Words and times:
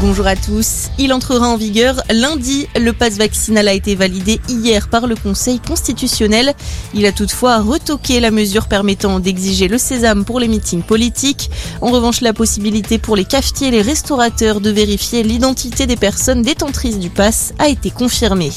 Bonjour 0.00 0.26
à 0.26 0.34
tous. 0.34 0.88
Il 0.96 1.12
entrera 1.12 1.46
en 1.46 1.58
vigueur 1.58 2.02
lundi. 2.10 2.66
Le 2.74 2.94
passe 2.94 3.18
vaccinal 3.18 3.68
a 3.68 3.74
été 3.74 3.94
validé 3.94 4.40
hier 4.48 4.88
par 4.88 5.06
le 5.06 5.14
Conseil 5.14 5.60
constitutionnel. 5.60 6.54
Il 6.94 7.04
a 7.04 7.12
toutefois 7.12 7.58
retoqué 7.58 8.18
la 8.18 8.30
mesure 8.30 8.66
permettant 8.66 9.20
d'exiger 9.20 9.68
le 9.68 9.76
sésame 9.76 10.24
pour 10.24 10.40
les 10.40 10.48
meetings 10.48 10.82
politiques. 10.82 11.50
En 11.82 11.90
revanche, 11.90 12.22
la 12.22 12.32
possibilité 12.32 12.96
pour 12.96 13.14
les 13.14 13.26
cafetiers 13.26 13.68
et 13.68 13.72
les 13.72 13.82
restaurateurs 13.82 14.62
de 14.62 14.70
vérifier 14.70 15.22
l'identité 15.22 15.86
des 15.86 15.96
personnes 15.96 16.40
détentrices 16.40 16.98
du 16.98 17.10
pass 17.10 17.52
a 17.58 17.68
été 17.68 17.90
confirmée. 17.90 18.52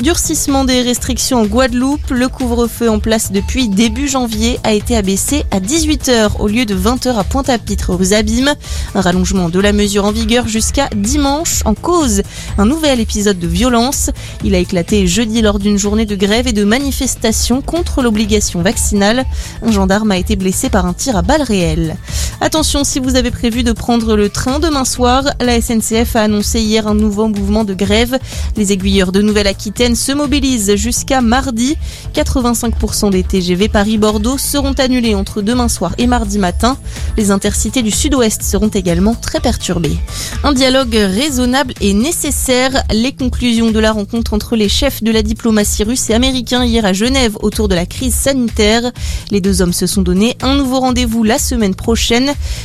Durcissement 0.00 0.66
des 0.66 0.82
restrictions 0.82 1.40
en 1.40 1.46
Guadeloupe. 1.46 2.10
Le 2.10 2.28
couvre-feu 2.28 2.90
en 2.90 2.98
place 2.98 3.32
depuis 3.32 3.68
début 3.70 4.08
janvier 4.08 4.60
a 4.62 4.74
été 4.74 4.94
abaissé 4.94 5.44
à 5.52 5.58
18h 5.58 6.32
au 6.38 6.48
lieu 6.48 6.66
de 6.66 6.76
20h 6.76 7.16
à 7.16 7.24
Pointe-à-Pitre 7.24 7.96
aux 7.98 8.12
Abîmes. 8.12 8.52
Un 8.94 9.00
rallongement 9.00 9.48
de 9.48 9.58
la 9.58 9.72
mesure 9.72 10.04
en 10.04 10.12
vigueur 10.12 10.48
jusqu'à 10.48 10.81
dimanche 10.94 11.62
en 11.64 11.74
cause 11.74 12.22
un 12.58 12.66
nouvel 12.66 13.00
épisode 13.00 13.38
de 13.38 13.46
violence. 13.46 14.10
Il 14.44 14.54
a 14.54 14.58
éclaté 14.58 15.06
jeudi 15.06 15.42
lors 15.42 15.58
d'une 15.58 15.78
journée 15.78 16.06
de 16.06 16.16
grève 16.16 16.46
et 16.46 16.52
de 16.52 16.64
manifestation 16.64 17.60
contre 17.62 18.02
l'obligation 18.02 18.62
vaccinale. 18.62 19.24
Un 19.62 19.70
gendarme 19.70 20.10
a 20.10 20.18
été 20.18 20.36
blessé 20.36 20.70
par 20.70 20.86
un 20.86 20.92
tir 20.92 21.16
à 21.16 21.22
balles 21.22 21.42
réelles. 21.42 21.96
Attention, 22.40 22.82
si 22.82 22.98
vous 22.98 23.14
avez 23.14 23.30
prévu 23.30 23.62
de 23.62 23.72
prendre 23.72 24.16
le 24.16 24.28
train 24.28 24.58
demain 24.58 24.84
soir, 24.84 25.24
la 25.40 25.60
SNCF 25.60 26.16
a 26.16 26.22
annoncé 26.22 26.60
hier 26.60 26.86
un 26.88 26.94
nouveau 26.94 27.28
mouvement 27.28 27.64
de 27.64 27.74
grève. 27.74 28.18
Les 28.56 28.72
aiguilleurs 28.72 29.12
de 29.12 29.22
Nouvelle-Aquitaine 29.22 29.94
se 29.94 30.12
mobilisent 30.12 30.74
jusqu'à 30.74 31.20
mardi. 31.20 31.76
85% 32.14 33.10
des 33.10 33.22
TGV 33.22 33.68
Paris-Bordeaux 33.68 34.38
seront 34.38 34.72
annulés 34.72 35.14
entre 35.14 35.40
demain 35.42 35.68
soir 35.68 35.94
et 35.98 36.06
mardi 36.06 36.38
matin. 36.38 36.76
Les 37.16 37.30
intercités 37.30 37.82
du 37.82 37.90
sud-ouest 37.90 38.42
seront 38.42 38.68
également 38.68 39.14
très 39.14 39.40
perturbées. 39.40 39.98
Un 40.42 40.52
dialogue 40.52 40.94
raisonnable 40.94 41.74
et 41.80 41.92
nécessaire. 41.94 42.82
Les 42.92 43.12
conclusions 43.12 43.70
de 43.70 43.78
la 43.78 43.92
rencontre 43.92 44.34
entre 44.34 44.56
les 44.56 44.68
chefs 44.68 45.02
de 45.02 45.12
la 45.12 45.22
diplomatie 45.22 45.84
russe 45.84 46.10
et 46.10 46.14
américain 46.14 46.64
hier 46.64 46.84
à 46.84 46.92
Genève 46.92 47.36
autour 47.40 47.68
de 47.68 47.74
la 47.74 47.86
crise 47.86 48.14
sanitaire. 48.14 48.90
Les 49.30 49.40
deux 49.40 49.62
hommes 49.62 49.72
se 49.72 49.86
sont 49.86 50.02
donné 50.02 50.36
un 50.42 50.54
nouveau 50.54 50.80
rendez-vous 50.80 51.22
la 51.22 51.38
semaine 51.38 51.74
prochaine. 51.74 52.21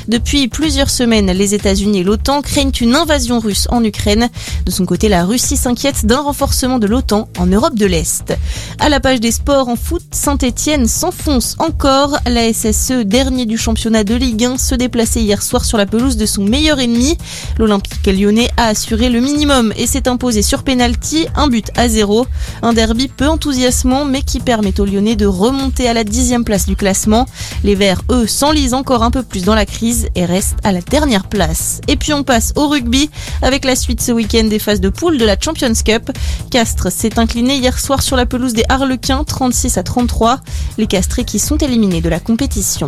Depuis 0.08 0.47
plusieurs 0.47 0.89
semaines, 0.89 1.31
les 1.31 1.53
États-Unis 1.53 2.00
et 2.00 2.03
l'OTAN 2.03 2.41
craignent 2.41 2.72
une 2.80 2.95
invasion 2.95 3.39
russe 3.39 3.67
en 3.69 3.83
Ukraine. 3.83 4.30
De 4.66 4.72
son 4.72 4.86
côté, 4.86 5.09
la 5.09 5.25
Russie 5.25 5.58
s'inquiète 5.58 6.05
d'un 6.05 6.22
renforcement 6.22 6.80
de 6.80 6.88
l'OTAN 6.88 7.30
en 7.38 7.45
Europe 7.45 7.75
de 7.75 7.85
l'Est. 7.85 8.38
À 8.80 8.89
la 8.89 9.00
page 9.00 9.19
des 9.19 9.31
sports 9.31 9.69
en 9.69 9.75
foot, 9.75 10.03
Saint-Etienne 10.11 10.88
s'enfonce 10.88 11.55
encore. 11.59 12.17
La 12.25 12.52
SSE, 12.53 13.03
dernier 13.05 13.45
du 13.45 13.58
championnat 13.58 14.03
de 14.03 14.16
Ligue 14.16 14.45
1, 14.45 14.58
se 14.58 14.75
déplaçait 14.75 15.22
hier 15.22 15.41
soir 15.41 15.66
sur 15.66 15.78
la 15.78 15.85
pelouse 15.85 16.17
de 16.17 16.25
son 16.25 16.44
meilleur 16.44 16.80
ennemi. 16.80 17.17
L'Olympique 17.58 18.05
lyonnais 18.08 18.50
a 18.58 18.67
assuré 18.67 19.09
le 19.09 19.19
minimum 19.19 19.73
et 19.78 19.88
s'est 19.88 20.08
imposé 20.08 20.41
sur 20.41 20.63
pénalty, 20.63 21.28
un 21.35 21.47
but 21.47 21.72
à 21.75 21.89
zéro. 21.89 22.28
Un 22.61 22.73
derby 22.73 23.08
peu 23.08 23.28
enthousiasmant 23.28 24.05
mais 24.05 24.22
qui 24.22 24.39
permet 24.39 24.80
aux 24.80 24.85
Lyonnais 24.85 25.16
de 25.16 25.25
remonter 25.25 25.88
à 25.88 25.94
la 25.94 26.03
dixième 26.03 26.44
place 26.44 26.66
du 26.66 26.75
classement. 26.75 27.25
Les 27.63 27.75
Verts, 27.75 28.02
eux, 28.11 28.28
s'enlisent 28.28 28.73
encore 28.73 29.03
un 29.03 29.11
peu 29.11 29.23
plus 29.23 29.47
dans 29.48 29.56
la 29.56 29.66
crise 29.66 30.09
et 30.16 30.26
restent 30.26 30.59
à 30.66 30.73
la 30.73 30.81
dernière 30.81 31.23
place. 31.23 31.80
Et 31.88 31.95
puis 31.95 32.12
on 32.12 32.23
passe 32.23 32.52
au 32.58 32.67
rugby 32.67 33.09
avec 33.42 33.64
la 33.64 33.78
suite 33.78 34.02
ce 34.02 34.12
week-end 34.12 34.44
des 34.44 34.59
phases 34.59 34.81
de 34.81 34.90
poule 34.90 35.17
de 35.17 35.23
la 35.23 35.40
Champions 35.40 35.72
Cup. 35.86 36.12
Castres 36.52 36.92
s'est 36.92 37.17
incliné 37.17 37.56
hier 37.56 37.80
soir 37.80 38.02
sur 38.02 38.18
la 38.18 38.25
pelouse 38.25 38.52
des 38.52 38.66
Harlequins 38.68 39.23
36 39.23 39.78
à 39.78 39.84
33. 39.84 40.42
Les 40.78 40.86
Castrés 40.86 41.23
qui 41.23 41.40
sont 41.40 41.56
éliminés 41.58 42.02
de 42.02 42.09
la 42.09 42.20
compétition. 42.20 42.88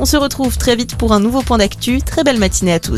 On 0.00 0.06
se 0.06 0.16
retrouve 0.16 0.56
très 0.56 0.76
vite 0.76 0.96
pour 0.96 1.12
un 1.12 1.20
nouveau 1.20 1.42
point 1.42 1.58
d'actu. 1.58 2.00
Très 2.00 2.24
belle 2.24 2.38
matinée 2.38 2.72
à 2.72 2.80
tous. 2.80 2.96